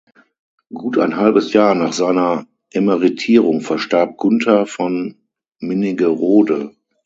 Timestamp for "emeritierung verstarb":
2.71-4.17